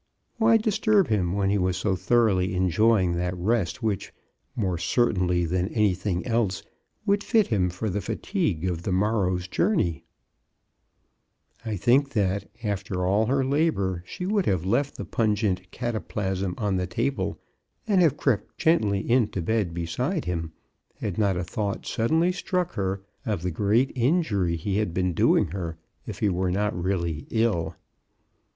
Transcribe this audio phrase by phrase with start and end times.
[0.37, 4.11] Why disturb him when he was so thoroughly enjoying that rest which,
[4.55, 6.63] more certainly than anything else,
[7.05, 10.03] would fit him for the fatigue of the morrow's journey?
[10.03, 11.55] MRS.
[11.63, 11.63] brown's failure.
[11.63, 16.55] 21 I think that, after all her labor, she would have left the pungent cataplasm
[16.57, 17.39] on the table
[17.87, 20.51] and have crept gently into bed beside him,
[20.95, 25.49] had not a thought suddenly struck her of the great injury he had been doing
[25.49, 25.77] her
[26.07, 27.75] if he were not really ill.